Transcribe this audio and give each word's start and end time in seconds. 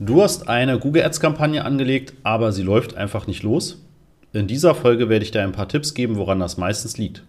Du 0.00 0.22
hast 0.22 0.48
eine 0.48 0.78
Google 0.78 1.02
Ads-Kampagne 1.02 1.64
angelegt, 1.64 2.14
aber 2.22 2.52
sie 2.52 2.62
läuft 2.62 2.96
einfach 2.96 3.26
nicht 3.26 3.42
los. 3.42 3.84
In 4.32 4.46
dieser 4.46 4.76
Folge 4.76 5.08
werde 5.08 5.24
ich 5.24 5.32
dir 5.32 5.42
ein 5.42 5.50
paar 5.50 5.68
Tipps 5.68 5.92
geben, 5.92 6.14
woran 6.14 6.38
das 6.38 6.56
meistens 6.56 6.98
liegt. 6.98 7.24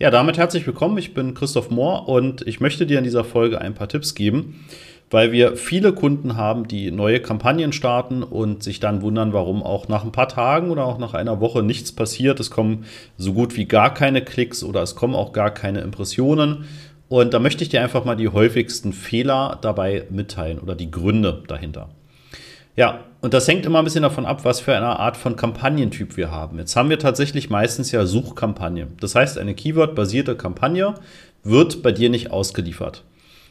Ja, 0.00 0.10
damit 0.10 0.36
herzlich 0.36 0.66
willkommen. 0.66 0.98
Ich 0.98 1.14
bin 1.14 1.34
Christoph 1.34 1.70
Mohr 1.70 2.08
und 2.08 2.44
ich 2.44 2.58
möchte 2.58 2.86
dir 2.86 2.98
in 2.98 3.04
dieser 3.04 3.22
Folge 3.22 3.60
ein 3.60 3.74
paar 3.74 3.88
Tipps 3.88 4.16
geben, 4.16 4.66
weil 5.10 5.30
wir 5.32 5.56
viele 5.56 5.92
Kunden 5.92 6.36
haben, 6.36 6.66
die 6.66 6.90
neue 6.90 7.20
Kampagnen 7.20 7.72
starten 7.72 8.22
und 8.22 8.62
sich 8.62 8.80
dann 8.80 9.02
wundern, 9.02 9.32
warum 9.32 9.62
auch 9.62 9.88
nach 9.88 10.04
ein 10.04 10.12
paar 10.12 10.28
Tagen 10.28 10.70
oder 10.70 10.84
auch 10.84 10.98
nach 10.98 11.14
einer 11.14 11.40
Woche 11.40 11.62
nichts 11.62 11.92
passiert. 11.92 12.40
Es 12.40 12.50
kommen 12.50 12.84
so 13.16 13.32
gut 13.32 13.56
wie 13.56 13.66
gar 13.66 13.94
keine 13.94 14.22
Klicks 14.22 14.64
oder 14.64 14.82
es 14.82 14.96
kommen 14.96 15.14
auch 15.14 15.32
gar 15.32 15.52
keine 15.52 15.80
Impressionen. 15.80 16.64
Und 17.08 17.34
da 17.34 17.38
möchte 17.38 17.62
ich 17.62 17.70
dir 17.70 17.82
einfach 17.82 18.04
mal 18.04 18.16
die 18.16 18.28
häufigsten 18.28 18.92
Fehler 18.92 19.58
dabei 19.60 20.04
mitteilen 20.10 20.58
oder 20.58 20.74
die 20.74 20.90
Gründe 20.90 21.44
dahinter. 21.46 21.88
Ja, 22.74 23.04
und 23.22 23.32
das 23.32 23.48
hängt 23.48 23.64
immer 23.64 23.78
ein 23.78 23.84
bisschen 23.84 24.02
davon 24.02 24.26
ab, 24.26 24.44
was 24.44 24.60
für 24.60 24.76
eine 24.76 24.98
Art 24.98 25.16
von 25.16 25.36
Kampagnentyp 25.36 26.16
wir 26.16 26.30
haben. 26.30 26.58
Jetzt 26.58 26.76
haben 26.76 26.90
wir 26.90 26.98
tatsächlich 26.98 27.48
meistens 27.48 27.90
ja 27.90 28.04
Suchkampagne. 28.04 28.88
Das 29.00 29.14
heißt, 29.14 29.38
eine 29.38 29.54
Keyword-basierte 29.54 30.36
Kampagne 30.36 30.94
wird 31.42 31.82
bei 31.82 31.92
dir 31.92 32.10
nicht 32.10 32.32
ausgeliefert. 32.32 33.04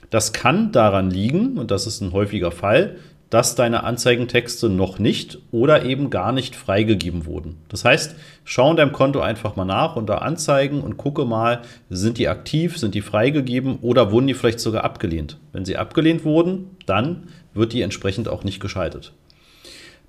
Das 0.10 0.34
kann 0.34 0.72
daran 0.72 1.10
liegen, 1.10 1.58
und 1.58 1.72
das 1.72 1.88
ist 1.88 2.02
ein 2.02 2.14
häufiger 2.14 2.52
Fall, 2.52 2.98
dass 3.30 3.56
deine 3.56 3.84
Anzeigentexte 3.84 4.70
noch 4.70 5.00
nicht 5.00 5.40
oder 5.52 5.84
eben 5.84 6.10
gar 6.10 6.32
nicht 6.32 6.56
freigegeben 6.56 7.26
wurden. 7.26 7.58
Das 7.70 7.84
heißt, 7.84 8.16
schau 8.44 8.72
in 8.72 8.78
deinem 8.78 8.92
Konto 8.92 9.20
einfach 9.20 9.56
mal 9.56 9.66
nach 9.66 9.96
unter 9.96 10.22
Anzeigen 10.22 10.82
und 10.82 10.98
gucke 10.98 11.26
mal, 11.26 11.62
sind 11.90 12.18
die 12.18 12.28
aktiv, 12.28 12.78
sind 12.78 12.96
die 12.96 13.02
freigegeben 13.02 13.80
oder 13.82 14.12
wurden 14.12 14.28
die 14.28 14.36
vielleicht 14.36 14.60
sogar 14.60 14.84
abgelehnt. 14.84 15.38
Wenn 15.54 15.66
sie 15.66 15.78
abgelehnt 15.78 16.24
wurden, 16.24 16.78
dann 16.86 17.24
wird 17.54 17.74
die 17.74 17.82
entsprechend 17.82 18.30
auch 18.30 18.44
nicht 18.44 18.60
geschaltet. 18.60 19.12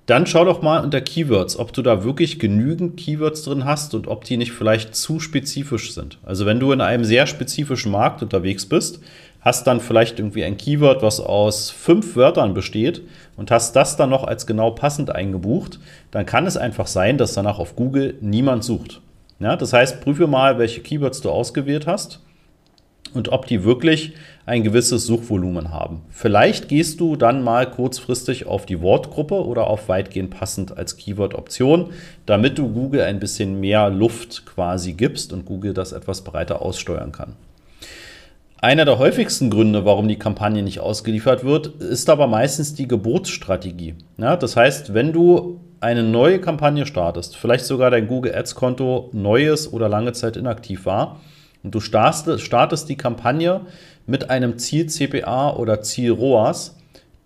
Dann 0.07 0.25
schau 0.25 0.45
doch 0.45 0.61
mal 0.61 0.81
unter 0.85 1.01
Keywords, 1.01 1.59
ob 1.59 1.73
du 1.73 1.81
da 1.81 2.05
wirklich 2.05 2.39
genügend 2.39 2.95
Keywords 2.95 3.43
drin 3.43 3.65
hast 3.65 3.93
und 3.93 4.07
ob 4.07 4.23
die 4.23 4.37
nicht 4.37 4.53
vielleicht 4.53 4.95
zu 4.95 5.19
spezifisch 5.19 5.91
sind. 5.91 6.17
Also 6.23 6.45
wenn 6.45 6.61
du 6.61 6.71
in 6.71 6.79
einem 6.79 7.03
sehr 7.03 7.27
spezifischen 7.27 7.91
Markt 7.91 8.23
unterwegs 8.23 8.65
bist, 8.65 9.01
hast 9.41 9.67
dann 9.67 9.79
vielleicht 9.79 10.19
irgendwie 10.19 10.43
ein 10.43 10.57
Keyword, 10.57 11.01
was 11.01 11.19
aus 11.19 11.69
fünf 11.69 12.15
Wörtern 12.15 12.53
besteht 12.53 13.01
und 13.35 13.51
hast 13.51 13.75
das 13.75 13.95
dann 13.95 14.09
noch 14.09 14.23
als 14.23 14.47
genau 14.47 14.71
passend 14.71 15.09
eingebucht, 15.09 15.79
dann 16.11 16.25
kann 16.25 16.45
es 16.45 16.57
einfach 16.57 16.87
sein, 16.87 17.17
dass 17.17 17.33
danach 17.33 17.59
auf 17.59 17.75
Google 17.75 18.15
niemand 18.21 18.63
sucht. 18.63 19.01
Ja, 19.39 19.55
das 19.55 19.73
heißt, 19.73 20.01
prüfe 20.01 20.27
mal, 20.27 20.57
welche 20.57 20.81
Keywords 20.81 21.21
du 21.21 21.29
ausgewählt 21.29 21.85
hast 21.85 22.21
und 23.13 23.29
ob 23.29 23.45
die 23.45 23.63
wirklich 23.63 24.13
ein 24.45 24.63
gewisses 24.63 25.05
Suchvolumen 25.05 25.71
haben. 25.71 26.01
Vielleicht 26.09 26.69
gehst 26.69 26.99
du 26.99 27.15
dann 27.15 27.43
mal 27.43 27.69
kurzfristig 27.69 28.47
auf 28.47 28.65
die 28.65 28.81
Wortgruppe 28.81 29.45
oder 29.45 29.67
auf 29.67 29.89
weitgehend 29.89 30.31
passend 30.31 30.77
als 30.77 30.97
Keyword-Option, 30.97 31.91
damit 32.25 32.57
du 32.57 32.69
Google 32.69 33.01
ein 33.01 33.19
bisschen 33.19 33.59
mehr 33.59 33.89
Luft 33.89 34.45
quasi 34.45 34.93
gibst 34.93 35.33
und 35.33 35.45
Google 35.45 35.73
das 35.73 35.91
etwas 35.91 36.23
breiter 36.23 36.61
aussteuern 36.61 37.11
kann. 37.11 37.35
Einer 38.59 38.85
der 38.85 38.97
häufigsten 38.97 39.51
Gründe, 39.51 39.85
warum 39.85 40.07
die 40.07 40.17
Kampagne 40.17 40.63
nicht 40.63 40.79
ausgeliefert 40.79 41.43
wird, 41.43 41.67
ist 41.79 42.09
aber 42.09 42.25
meistens 42.25 42.73
die 42.73 42.87
Geburtsstrategie. 42.87 43.93
Ja, 44.17 44.35
das 44.35 44.55
heißt, 44.55 44.95
wenn 44.95 45.13
du 45.13 45.59
eine 45.79 46.01
neue 46.01 46.41
Kampagne 46.41 46.87
startest, 46.87 47.37
vielleicht 47.37 47.65
sogar 47.65 47.91
dein 47.91 48.07
Google 48.07 48.33
Ads-Konto 48.33 49.11
neues 49.13 49.71
oder 49.71 49.89
lange 49.89 50.13
Zeit 50.13 50.37
inaktiv 50.37 50.87
war, 50.87 51.19
und 51.63 51.75
du 51.75 51.79
startest, 51.79 52.41
startest 52.41 52.89
die 52.89 52.97
Kampagne 52.97 53.61
mit 54.07 54.31
einem 54.31 54.57
Ziel 54.57 54.87
CPA 54.87 55.55
oder 55.55 55.81
Ziel 55.81 56.11
ROAS, 56.11 56.77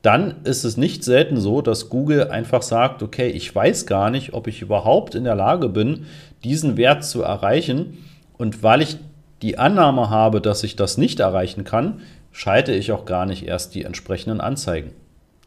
dann 0.02 0.36
ist 0.44 0.66
es 0.66 0.76
nicht 0.76 1.04
selten 1.04 1.38
so, 1.38 1.62
dass 1.62 1.90
Google 1.90 2.30
einfach 2.30 2.62
sagt, 2.62 3.04
okay, 3.04 3.28
ich 3.30 3.56
weiß 3.56 3.86
gar 3.86 4.10
nicht, 4.10 4.34
ob 4.34 4.48
ich 4.48 4.62
überhaupt 4.62 5.16
in 5.16 5.24
der 5.24 5.36
Lage 5.36 5.70
bin, 5.70 6.06
diesen 6.44 6.76
Wert 6.76 7.06
zu 7.06 7.22
erreichen. 7.22 8.00
Und 8.38 8.64
weil 8.64 8.82
ich 8.82 8.98
die 9.42 9.58
Annahme 9.58 10.10
habe, 10.10 10.42
dass 10.42 10.64
ich 10.64 10.76
das 10.76 10.98
nicht 10.98 11.20
erreichen 11.20 11.64
kann, 11.64 12.02
schalte 12.32 12.74
ich 12.74 12.92
auch 12.92 13.06
gar 13.06 13.26
nicht 13.26 13.48
erst 13.48 13.76
die 13.76 13.84
entsprechenden 13.84 14.42
Anzeigen. 14.42 14.92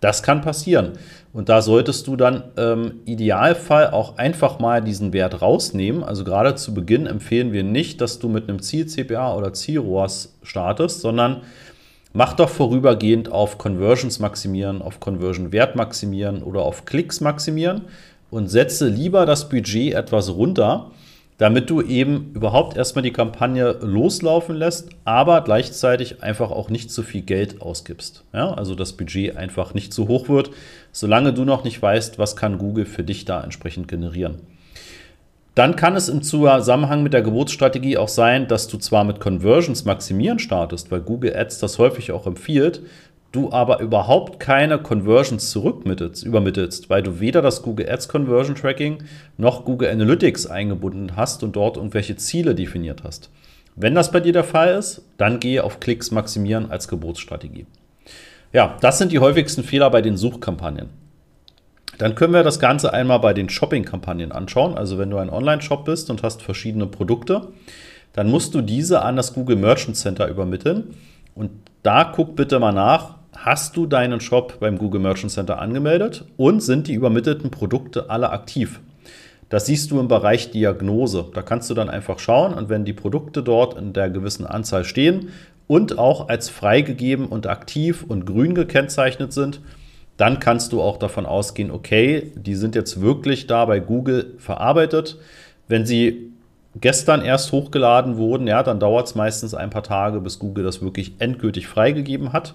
Das 0.00 0.22
kann 0.22 0.42
passieren. 0.42 0.92
Und 1.32 1.48
da 1.48 1.62
solltest 1.62 2.06
du 2.06 2.16
dann 2.16 2.42
im 2.56 3.00
Idealfall 3.06 3.90
auch 3.90 4.18
einfach 4.18 4.58
mal 4.58 4.82
diesen 4.82 5.14
Wert 5.14 5.40
rausnehmen. 5.40 6.04
Also 6.04 6.24
gerade 6.24 6.56
zu 6.56 6.74
Beginn 6.74 7.06
empfehlen 7.06 7.52
wir 7.52 7.62
nicht, 7.62 8.02
dass 8.02 8.18
du 8.18 8.28
mit 8.28 8.48
einem 8.48 8.60
Ziel-CPA 8.60 9.34
oder 9.34 9.54
Ziel-ROAS 9.54 10.36
startest, 10.42 11.00
sondern 11.00 11.42
mach 12.12 12.34
doch 12.34 12.50
vorübergehend 12.50 13.32
auf 13.32 13.56
Conversions 13.56 14.18
maximieren, 14.18 14.82
auf 14.82 15.00
Conversion-Wert 15.00 15.74
maximieren 15.74 16.42
oder 16.42 16.60
auf 16.60 16.84
Klicks 16.84 17.22
maximieren 17.22 17.82
und 18.30 18.48
setze 18.48 18.88
lieber 18.88 19.24
das 19.24 19.48
Budget 19.48 19.94
etwas 19.94 20.34
runter, 20.34 20.90
damit 21.44 21.68
du 21.68 21.82
eben 21.82 22.32
überhaupt 22.32 22.74
erstmal 22.74 23.02
die 23.02 23.12
Kampagne 23.12 23.72
loslaufen 23.82 24.56
lässt, 24.56 24.88
aber 25.04 25.42
gleichzeitig 25.42 26.22
einfach 26.22 26.50
auch 26.50 26.70
nicht 26.70 26.90
zu 26.90 27.02
viel 27.02 27.20
Geld 27.20 27.60
ausgibst. 27.60 28.24
Ja, 28.32 28.54
also 28.54 28.74
das 28.74 28.94
Budget 28.94 29.36
einfach 29.36 29.74
nicht 29.74 29.92
zu 29.92 30.08
hoch 30.08 30.30
wird, 30.30 30.52
solange 30.90 31.34
du 31.34 31.44
noch 31.44 31.62
nicht 31.62 31.82
weißt, 31.82 32.18
was 32.18 32.34
kann 32.34 32.56
Google 32.56 32.86
für 32.86 33.04
dich 33.04 33.26
da 33.26 33.44
entsprechend 33.44 33.88
generieren. 33.88 34.38
Dann 35.54 35.76
kann 35.76 35.96
es 35.96 36.08
im 36.08 36.22
Zusammenhang 36.22 37.02
mit 37.02 37.12
der 37.12 37.20
Geburtsstrategie 37.20 37.98
auch 37.98 38.08
sein, 38.08 38.48
dass 38.48 38.66
du 38.66 38.78
zwar 38.78 39.04
mit 39.04 39.20
Conversions 39.20 39.84
maximieren 39.84 40.38
startest, 40.38 40.90
weil 40.90 41.02
Google 41.02 41.36
Ads 41.36 41.58
das 41.58 41.78
häufig 41.78 42.10
auch 42.10 42.26
empfiehlt, 42.26 42.80
du 43.34 43.50
aber 43.52 43.80
überhaupt 43.80 44.40
keine 44.40 44.78
Conversions 44.78 45.50
zurückmittelst, 45.50 46.24
übermittelst, 46.24 46.90
weil 46.90 47.02
du 47.02 47.20
weder 47.20 47.42
das 47.42 47.62
Google 47.62 47.90
Ads 47.90 48.08
Conversion 48.08 48.54
Tracking 48.54 49.02
noch 49.36 49.64
Google 49.64 49.90
Analytics 49.90 50.46
eingebunden 50.46 51.16
hast 51.16 51.42
und 51.42 51.56
dort 51.56 51.76
irgendwelche 51.76 52.16
Ziele 52.16 52.54
definiert 52.54 53.02
hast. 53.04 53.30
Wenn 53.76 53.94
das 53.94 54.12
bei 54.12 54.20
dir 54.20 54.32
der 54.32 54.44
Fall 54.44 54.76
ist, 54.76 55.02
dann 55.16 55.40
gehe 55.40 55.64
auf 55.64 55.80
Klicks 55.80 56.10
maximieren 56.10 56.70
als 56.70 56.86
Geburtsstrategie. 56.86 57.66
Ja, 58.52 58.76
das 58.80 58.98
sind 58.98 59.10
die 59.10 59.18
häufigsten 59.18 59.64
Fehler 59.64 59.90
bei 59.90 60.00
den 60.00 60.16
Suchkampagnen. 60.16 60.90
Dann 61.98 62.14
können 62.14 62.32
wir 62.32 62.42
das 62.42 62.60
Ganze 62.60 62.92
einmal 62.92 63.18
bei 63.18 63.34
den 63.34 63.48
Shopping-Kampagnen 63.48 64.32
anschauen. 64.32 64.76
Also 64.76 64.98
wenn 64.98 65.10
du 65.10 65.18
ein 65.18 65.30
Online-Shop 65.30 65.84
bist 65.84 66.10
und 66.10 66.22
hast 66.22 66.42
verschiedene 66.42 66.86
Produkte, 66.86 67.48
dann 68.12 68.30
musst 68.30 68.54
du 68.54 68.60
diese 68.60 69.02
an 69.02 69.16
das 69.16 69.34
Google 69.34 69.56
Merchant 69.56 69.96
Center 69.96 70.28
übermitteln. 70.28 70.94
Und 71.34 71.50
da 71.82 72.04
guck 72.04 72.36
bitte 72.36 72.58
mal 72.60 72.72
nach, 72.72 73.16
Hast 73.44 73.76
du 73.76 73.84
deinen 73.84 74.22
Shop 74.22 74.58
beim 74.58 74.78
Google 74.78 75.02
Merchant 75.02 75.30
Center 75.30 75.58
angemeldet 75.58 76.24
und 76.38 76.60
sind 76.60 76.88
die 76.88 76.94
übermittelten 76.94 77.50
Produkte 77.50 78.08
alle 78.08 78.30
aktiv? 78.30 78.80
Das 79.50 79.66
siehst 79.66 79.90
du 79.90 80.00
im 80.00 80.08
Bereich 80.08 80.50
Diagnose. 80.50 81.26
Da 81.34 81.42
kannst 81.42 81.68
du 81.68 81.74
dann 81.74 81.90
einfach 81.90 82.18
schauen 82.18 82.54
und 82.54 82.70
wenn 82.70 82.86
die 82.86 82.94
Produkte 82.94 83.42
dort 83.42 83.76
in 83.76 83.92
der 83.92 84.08
gewissen 84.08 84.46
Anzahl 84.46 84.84
stehen 84.84 85.28
und 85.66 85.98
auch 85.98 86.30
als 86.30 86.48
freigegeben 86.48 87.26
und 87.26 87.46
aktiv 87.46 88.02
und 88.08 88.24
grün 88.24 88.54
gekennzeichnet 88.54 89.34
sind, 89.34 89.60
dann 90.16 90.40
kannst 90.40 90.72
du 90.72 90.80
auch 90.80 90.96
davon 90.96 91.26
ausgehen, 91.26 91.70
okay, 91.70 92.32
die 92.36 92.54
sind 92.54 92.74
jetzt 92.74 93.02
wirklich 93.02 93.46
da 93.46 93.66
bei 93.66 93.78
Google 93.78 94.36
verarbeitet. 94.38 95.18
Wenn 95.68 95.84
sie 95.84 96.30
gestern 96.80 97.20
erst 97.20 97.52
hochgeladen 97.52 98.16
wurden, 98.16 98.46
ja, 98.46 98.62
dann 98.62 98.80
dauert 98.80 99.08
es 99.08 99.14
meistens 99.14 99.52
ein 99.52 99.68
paar 99.68 99.82
Tage, 99.82 100.22
bis 100.22 100.38
Google 100.38 100.64
das 100.64 100.80
wirklich 100.80 101.16
endgültig 101.18 101.66
freigegeben 101.68 102.32
hat. 102.32 102.54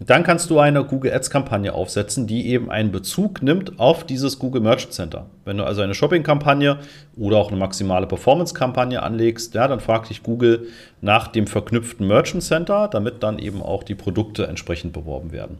Dann 0.00 0.22
kannst 0.22 0.48
du 0.50 0.60
eine 0.60 0.84
Google 0.84 1.12
Ads 1.12 1.28
Kampagne 1.28 1.72
aufsetzen, 1.72 2.28
die 2.28 2.46
eben 2.46 2.70
einen 2.70 2.92
Bezug 2.92 3.42
nimmt 3.42 3.80
auf 3.80 4.04
dieses 4.04 4.38
Google 4.38 4.62
Merchant 4.62 4.92
Center. 4.92 5.26
Wenn 5.44 5.56
du 5.56 5.64
also 5.64 5.82
eine 5.82 5.94
Shopping 5.94 6.22
Kampagne 6.22 6.78
oder 7.16 7.38
auch 7.38 7.48
eine 7.48 7.58
maximale 7.58 8.06
Performance 8.06 8.54
Kampagne 8.54 9.02
anlegst, 9.02 9.54
ja, 9.54 9.66
dann 9.66 9.80
fragt 9.80 10.10
dich 10.10 10.22
Google 10.22 10.68
nach 11.00 11.26
dem 11.26 11.48
verknüpften 11.48 12.06
Merchant 12.06 12.44
Center, 12.44 12.86
damit 12.86 13.24
dann 13.24 13.40
eben 13.40 13.60
auch 13.60 13.82
die 13.82 13.96
Produkte 13.96 14.46
entsprechend 14.46 14.92
beworben 14.92 15.32
werden. 15.32 15.58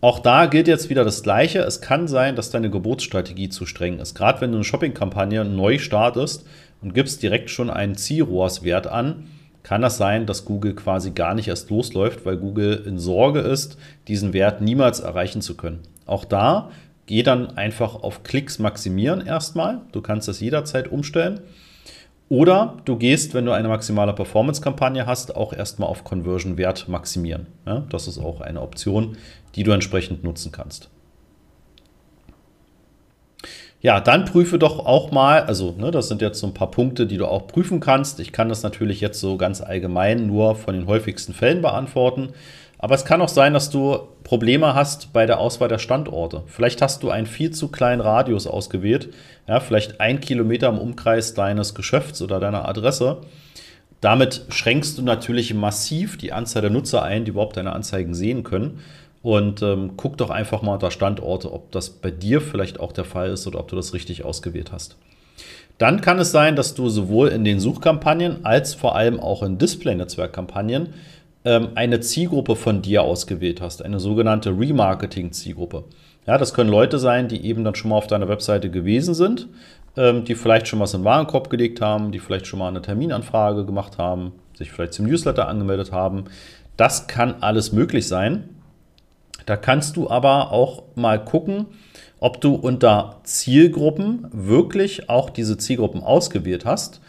Auch 0.00 0.18
da 0.18 0.46
gilt 0.46 0.68
jetzt 0.68 0.90
wieder 0.90 1.04
das 1.04 1.22
Gleiche. 1.22 1.60
Es 1.60 1.80
kann 1.80 2.08
sein, 2.08 2.34
dass 2.36 2.50
deine 2.50 2.70
Geburtsstrategie 2.70 3.48
zu 3.50 3.66
streng 3.66 4.00
ist. 4.00 4.14
Gerade 4.14 4.40
wenn 4.40 4.50
du 4.50 4.58
eine 4.58 4.64
Shopping-Kampagne 4.64 5.44
neu 5.44 5.78
startest 5.78 6.44
und 6.82 6.92
gibst 6.92 7.22
direkt 7.22 7.50
schon 7.50 7.70
einen 7.70 7.94
Zielrohrswert 7.94 8.88
an, 8.88 9.28
kann 9.64 9.82
das 9.82 9.96
sein, 9.96 10.26
dass 10.26 10.44
Google 10.44 10.74
quasi 10.74 11.10
gar 11.10 11.34
nicht 11.34 11.48
erst 11.48 11.70
losläuft, 11.70 12.24
weil 12.24 12.36
Google 12.36 12.84
in 12.86 12.98
Sorge 12.98 13.40
ist, 13.40 13.76
diesen 14.06 14.32
Wert 14.32 14.60
niemals 14.60 15.00
erreichen 15.00 15.40
zu 15.40 15.56
können. 15.56 15.80
Auch 16.06 16.24
da 16.24 16.70
geh 17.06 17.22
dann 17.22 17.56
einfach 17.56 17.96
auf 17.96 18.22
Klicks 18.22 18.58
maximieren 18.58 19.26
erstmal. 19.26 19.80
Du 19.92 20.02
kannst 20.02 20.28
das 20.28 20.40
jederzeit 20.40 20.88
umstellen. 20.92 21.40
Oder 22.28 22.76
du 22.84 22.96
gehst, 22.96 23.34
wenn 23.34 23.46
du 23.46 23.52
eine 23.52 23.68
maximale 23.68 24.12
Performance-Kampagne 24.12 25.06
hast, 25.06 25.34
auch 25.34 25.52
erstmal 25.52 25.88
auf 25.88 26.04
Conversion-Wert 26.04 26.88
maximieren. 26.88 27.46
Ja, 27.66 27.84
das 27.88 28.06
ist 28.06 28.18
auch 28.18 28.40
eine 28.40 28.60
Option, 28.60 29.16
die 29.54 29.62
du 29.62 29.72
entsprechend 29.72 30.24
nutzen 30.24 30.52
kannst. 30.52 30.90
Ja, 33.84 34.00
dann 34.00 34.24
prüfe 34.24 34.58
doch 34.58 34.86
auch 34.86 35.10
mal, 35.10 35.42
also 35.42 35.74
ne, 35.76 35.90
das 35.90 36.08
sind 36.08 36.22
jetzt 36.22 36.40
so 36.40 36.46
ein 36.46 36.54
paar 36.54 36.70
Punkte, 36.70 37.06
die 37.06 37.18
du 37.18 37.26
auch 37.26 37.46
prüfen 37.46 37.80
kannst. 37.80 38.18
Ich 38.18 38.32
kann 38.32 38.48
das 38.48 38.62
natürlich 38.62 39.02
jetzt 39.02 39.20
so 39.20 39.36
ganz 39.36 39.60
allgemein 39.60 40.26
nur 40.26 40.56
von 40.56 40.74
den 40.74 40.86
häufigsten 40.86 41.34
Fällen 41.34 41.60
beantworten. 41.60 42.30
Aber 42.78 42.94
es 42.94 43.04
kann 43.04 43.20
auch 43.20 43.28
sein, 43.28 43.52
dass 43.52 43.68
du 43.68 43.98
Probleme 44.22 44.74
hast 44.74 45.12
bei 45.12 45.26
der 45.26 45.38
Auswahl 45.38 45.68
der 45.68 45.76
Standorte. 45.76 46.44
Vielleicht 46.46 46.80
hast 46.80 47.02
du 47.02 47.10
einen 47.10 47.26
viel 47.26 47.50
zu 47.50 47.68
kleinen 47.68 48.00
Radius 48.00 48.46
ausgewählt, 48.46 49.10
ja, 49.46 49.60
vielleicht 49.60 50.00
ein 50.00 50.20
Kilometer 50.20 50.70
im 50.70 50.78
Umkreis 50.78 51.34
deines 51.34 51.74
Geschäfts 51.74 52.22
oder 52.22 52.40
deiner 52.40 52.66
Adresse. 52.66 53.18
Damit 54.00 54.46
schränkst 54.48 54.96
du 54.96 55.02
natürlich 55.02 55.52
massiv 55.52 56.16
die 56.16 56.32
Anzahl 56.32 56.62
der 56.62 56.70
Nutzer 56.70 57.02
ein, 57.02 57.26
die 57.26 57.32
überhaupt 57.32 57.58
deine 57.58 57.74
Anzeigen 57.74 58.14
sehen 58.14 58.44
können. 58.44 58.80
Und 59.24 59.62
ähm, 59.62 59.92
guck 59.96 60.18
doch 60.18 60.28
einfach 60.28 60.60
mal 60.60 60.74
unter 60.74 60.90
Standorte, 60.90 61.50
ob 61.50 61.72
das 61.72 61.88
bei 61.88 62.10
dir 62.10 62.42
vielleicht 62.42 62.78
auch 62.78 62.92
der 62.92 63.06
Fall 63.06 63.30
ist 63.30 63.46
oder 63.46 63.58
ob 63.58 63.68
du 63.68 63.74
das 63.74 63.94
richtig 63.94 64.22
ausgewählt 64.22 64.70
hast. 64.70 64.98
Dann 65.78 66.02
kann 66.02 66.18
es 66.18 66.30
sein, 66.30 66.56
dass 66.56 66.74
du 66.74 66.90
sowohl 66.90 67.28
in 67.28 67.42
den 67.42 67.58
Suchkampagnen 67.58 68.44
als 68.44 68.74
vor 68.74 68.94
allem 68.94 69.18
auch 69.18 69.42
in 69.42 69.56
Display-Netzwerkkampagnen 69.56 70.92
ähm, 71.46 71.68
eine 71.74 72.00
Zielgruppe 72.00 72.54
von 72.54 72.82
dir 72.82 73.02
ausgewählt 73.02 73.62
hast, 73.62 73.82
eine 73.82 73.98
sogenannte 73.98 74.50
Remarketing-Zielgruppe. 74.50 75.84
Ja, 76.26 76.36
das 76.36 76.52
können 76.52 76.68
Leute 76.68 76.98
sein, 76.98 77.26
die 77.28 77.46
eben 77.46 77.64
dann 77.64 77.74
schon 77.74 77.88
mal 77.88 77.96
auf 77.96 78.06
deiner 78.06 78.28
Webseite 78.28 78.70
gewesen 78.70 79.14
sind, 79.14 79.48
ähm, 79.96 80.26
die 80.26 80.34
vielleicht 80.34 80.68
schon 80.68 80.80
was 80.80 80.92
in 80.92 81.00
den 81.00 81.06
Warenkorb 81.06 81.48
gelegt 81.48 81.80
haben, 81.80 82.12
die 82.12 82.18
vielleicht 82.18 82.46
schon 82.46 82.58
mal 82.58 82.68
eine 82.68 82.82
Terminanfrage 82.82 83.64
gemacht 83.64 83.96
haben, 83.96 84.32
sich 84.52 84.70
vielleicht 84.70 84.92
zum 84.92 85.06
Newsletter 85.06 85.48
angemeldet 85.48 85.92
haben. 85.92 86.24
Das 86.76 87.06
kann 87.06 87.36
alles 87.40 87.72
möglich 87.72 88.06
sein. 88.06 88.50
Da 89.46 89.56
kannst 89.56 89.96
du 89.96 90.08
aber 90.08 90.52
auch 90.52 90.84
mal 90.94 91.22
gucken, 91.22 91.66
ob 92.20 92.40
du 92.40 92.54
unter 92.54 93.20
Zielgruppen 93.24 94.26
wirklich 94.32 95.10
auch 95.10 95.30
diese 95.30 95.58
Zielgruppen 95.58 96.02
ausgewählt 96.02 96.64
hast, 96.64 97.00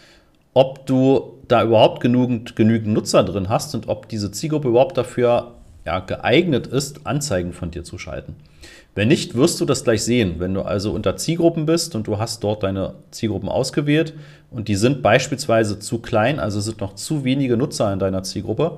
ob 0.53 0.85
du 0.85 1.39
da 1.47 1.63
überhaupt 1.63 2.01
genügend, 2.01 2.55
genügend 2.55 2.93
Nutzer 2.93 3.23
drin 3.23 3.49
hast 3.49 3.75
und 3.75 3.87
ob 3.87 4.09
diese 4.09 4.31
Zielgruppe 4.31 4.69
überhaupt 4.69 4.97
dafür 4.97 5.53
ja, 5.85 5.99
geeignet 5.99 6.67
ist, 6.67 7.05
Anzeigen 7.05 7.53
von 7.53 7.71
dir 7.71 7.83
zu 7.83 7.97
schalten. 7.97 8.35
Wenn 8.95 9.09
nicht, 9.09 9.35
wirst 9.35 9.61
du 9.61 9.65
das 9.65 9.83
gleich 9.83 10.03
sehen. 10.03 10.35
Wenn 10.39 10.53
du 10.53 10.61
also 10.61 10.91
unter 10.91 11.17
Zielgruppen 11.17 11.65
bist 11.65 11.95
und 11.95 12.07
du 12.07 12.17
hast 12.17 12.43
dort 12.43 12.63
deine 12.63 12.95
Zielgruppen 13.11 13.49
ausgewählt 13.49 14.13
und 14.49 14.67
die 14.67 14.75
sind 14.75 15.01
beispielsweise 15.01 15.79
zu 15.79 15.99
klein, 15.99 16.39
also 16.39 16.59
sind 16.59 16.81
noch 16.81 16.95
zu 16.95 17.23
wenige 17.23 17.57
Nutzer 17.57 17.91
in 17.93 17.99
deiner 17.99 18.23
Zielgruppe, 18.23 18.75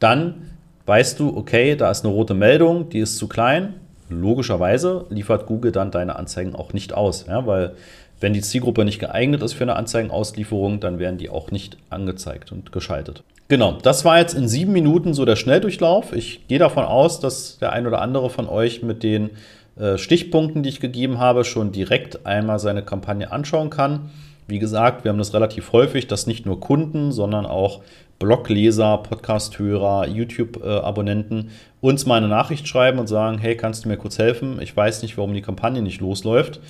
dann 0.00 0.55
weißt 0.86 1.20
du, 1.20 1.36
okay, 1.36 1.76
da 1.76 1.90
ist 1.90 2.04
eine 2.04 2.14
rote 2.14 2.34
Meldung, 2.34 2.88
die 2.88 3.00
ist 3.00 3.18
zu 3.18 3.28
klein. 3.28 3.74
Logischerweise 4.08 5.06
liefert 5.10 5.46
Google 5.46 5.72
dann 5.72 5.90
deine 5.90 6.16
Anzeigen 6.16 6.54
auch 6.54 6.72
nicht 6.72 6.92
aus, 6.94 7.26
ja, 7.26 7.46
weil 7.46 7.72
wenn 8.20 8.32
die 8.32 8.40
Zielgruppe 8.40 8.84
nicht 8.84 8.98
geeignet 8.98 9.42
ist 9.42 9.52
für 9.52 9.64
eine 9.64 9.76
Anzeigenauslieferung, 9.76 10.80
dann 10.80 10.98
werden 10.98 11.18
die 11.18 11.28
auch 11.28 11.50
nicht 11.50 11.76
angezeigt 11.90 12.50
und 12.50 12.72
geschaltet. 12.72 13.22
Genau, 13.48 13.78
das 13.82 14.04
war 14.04 14.18
jetzt 14.18 14.34
in 14.34 14.48
sieben 14.48 14.72
Minuten 14.72 15.12
so 15.12 15.24
der 15.24 15.36
Schnelldurchlauf. 15.36 16.12
Ich 16.12 16.48
gehe 16.48 16.58
davon 16.58 16.84
aus, 16.84 17.20
dass 17.20 17.58
der 17.58 17.72
ein 17.72 17.86
oder 17.86 18.00
andere 18.00 18.30
von 18.30 18.48
euch 18.48 18.82
mit 18.82 19.02
den 19.02 19.30
äh, 19.78 19.98
Stichpunkten, 19.98 20.62
die 20.62 20.70
ich 20.70 20.80
gegeben 20.80 21.18
habe, 21.18 21.44
schon 21.44 21.70
direkt 21.70 22.26
einmal 22.26 22.58
seine 22.58 22.82
Kampagne 22.82 23.30
anschauen 23.30 23.70
kann. 23.70 24.10
Wie 24.48 24.58
gesagt, 24.58 25.04
wir 25.04 25.10
haben 25.10 25.18
das 25.18 25.34
relativ 25.34 25.72
häufig, 25.72 26.06
dass 26.06 26.26
nicht 26.26 26.46
nur 26.46 26.60
Kunden, 26.60 27.10
sondern 27.10 27.46
auch 27.46 27.82
Blogleser, 28.18 28.98
Podcasthörer, 28.98 30.06
YouTube-Abonnenten 30.06 31.50
uns 31.80 32.06
mal 32.06 32.16
eine 32.16 32.28
Nachricht 32.28 32.66
schreiben 32.66 32.98
und 32.98 33.08
sagen, 33.08 33.38
hey, 33.38 33.56
kannst 33.56 33.84
du 33.84 33.88
mir 33.88 33.96
kurz 33.96 34.18
helfen? 34.18 34.60
Ich 34.60 34.76
weiß 34.76 35.02
nicht, 35.02 35.18
warum 35.18 35.34
die 35.34 35.42
Kampagne 35.42 35.82
nicht 35.82 36.00
losläuft. 36.00 36.60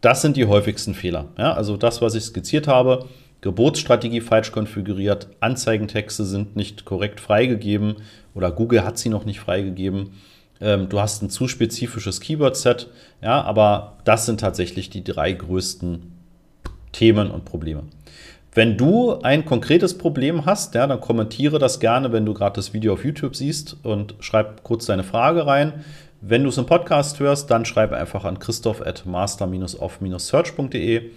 Das 0.00 0.22
sind 0.22 0.36
die 0.36 0.46
häufigsten 0.46 0.94
Fehler. 0.94 1.26
Ja, 1.38 1.54
also 1.54 1.76
das, 1.76 2.02
was 2.02 2.14
ich 2.14 2.24
skizziert 2.24 2.68
habe, 2.68 3.06
Geburtsstrategie 3.40 4.20
falsch 4.20 4.52
konfiguriert, 4.52 5.28
Anzeigentexte 5.40 6.24
sind 6.24 6.56
nicht 6.56 6.84
korrekt 6.84 7.20
freigegeben 7.20 7.96
oder 8.34 8.50
Google 8.50 8.84
hat 8.84 8.98
sie 8.98 9.08
noch 9.08 9.24
nicht 9.24 9.40
freigegeben. 9.40 10.10
Ähm, 10.60 10.88
du 10.88 11.00
hast 11.00 11.22
ein 11.22 11.30
zu 11.30 11.48
spezifisches 11.48 12.20
Keyword-Set, 12.20 12.88
ja, 13.22 13.42
aber 13.42 13.98
das 14.04 14.26
sind 14.26 14.40
tatsächlich 14.40 14.90
die 14.90 15.04
drei 15.04 15.32
größten 15.32 16.15
Themen 16.96 17.30
und 17.30 17.44
Probleme. 17.44 17.84
Wenn 18.54 18.78
du 18.78 19.20
ein 19.20 19.44
konkretes 19.44 19.98
Problem 19.98 20.46
hast, 20.46 20.74
ja, 20.74 20.86
dann 20.86 21.02
kommentiere 21.02 21.58
das 21.58 21.78
gerne, 21.78 22.10
wenn 22.10 22.24
du 22.24 22.32
gerade 22.32 22.56
das 22.56 22.72
Video 22.72 22.94
auf 22.94 23.04
YouTube 23.04 23.36
siehst 23.36 23.76
und 23.82 24.14
schreib 24.20 24.64
kurz 24.64 24.86
deine 24.86 25.04
Frage 25.04 25.46
rein. 25.46 25.84
Wenn 26.22 26.42
du 26.42 26.48
es 26.48 26.56
im 26.56 26.64
Podcast 26.64 27.20
hörst, 27.20 27.50
dann 27.50 27.66
schreib 27.66 27.92
einfach 27.92 28.24
an 28.24 28.38
christoph 28.38 28.80
at 28.80 29.04
master-off-search.de 29.04 31.10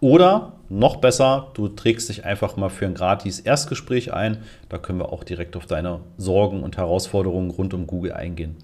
oder 0.00 0.54
noch 0.70 0.96
besser, 0.96 1.48
du 1.52 1.68
trägst 1.68 2.08
dich 2.08 2.24
einfach 2.24 2.56
mal 2.56 2.70
für 2.70 2.86
ein 2.86 2.94
gratis 2.94 3.40
Erstgespräch 3.40 4.14
ein. 4.14 4.38
Da 4.70 4.78
können 4.78 5.00
wir 5.00 5.12
auch 5.12 5.24
direkt 5.24 5.54
auf 5.56 5.66
deine 5.66 6.00
Sorgen 6.16 6.62
und 6.62 6.78
Herausforderungen 6.78 7.50
rund 7.50 7.74
um 7.74 7.86
Google 7.86 8.12
eingehen. 8.12 8.56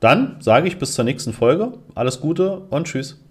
Dann 0.00 0.36
sage 0.40 0.68
ich 0.68 0.78
bis 0.78 0.92
zur 0.92 1.06
nächsten 1.06 1.32
Folge. 1.32 1.72
Alles 1.94 2.20
Gute 2.20 2.58
und 2.68 2.86
tschüss. 2.86 3.25